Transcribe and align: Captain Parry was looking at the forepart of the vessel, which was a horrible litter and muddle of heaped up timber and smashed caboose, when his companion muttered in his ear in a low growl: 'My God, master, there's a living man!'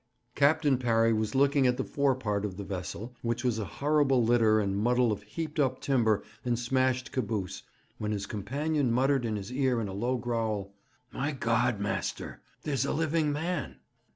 Captain 0.33 0.79
Parry 0.79 1.13
was 1.13 1.35
looking 1.35 1.67
at 1.67 1.77
the 1.77 1.83
forepart 1.83 2.43
of 2.43 2.57
the 2.57 2.63
vessel, 2.63 3.15
which 3.21 3.43
was 3.43 3.59
a 3.59 3.65
horrible 3.65 4.23
litter 4.25 4.59
and 4.59 4.75
muddle 4.75 5.11
of 5.11 5.21
heaped 5.21 5.59
up 5.59 5.79
timber 5.79 6.23
and 6.43 6.57
smashed 6.57 7.11
caboose, 7.11 7.61
when 7.99 8.11
his 8.11 8.25
companion 8.25 8.91
muttered 8.91 9.25
in 9.25 9.35
his 9.35 9.51
ear 9.51 9.79
in 9.79 9.87
a 9.87 9.93
low 9.93 10.17
growl: 10.17 10.73
'My 11.11 11.33
God, 11.33 11.79
master, 11.79 12.41
there's 12.63 12.83
a 12.83 12.93
living 12.93 13.31
man!' 13.31 13.75